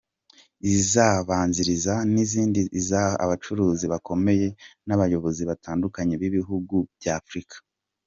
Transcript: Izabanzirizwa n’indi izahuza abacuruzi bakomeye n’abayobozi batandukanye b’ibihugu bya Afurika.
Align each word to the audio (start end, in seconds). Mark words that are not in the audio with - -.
Izabanzirizwa 0.73 1.95
n’indi 2.13 2.61
izahuza 2.79 3.19
abacuruzi 3.23 3.85
bakomeye 3.93 4.47
n’abayobozi 4.87 5.41
batandukanye 5.49 6.13
b’ibihugu 6.21 6.75
bya 6.97 7.13
Afurika. 7.21 7.55